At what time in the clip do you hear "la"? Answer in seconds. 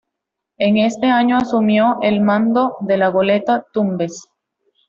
2.97-3.09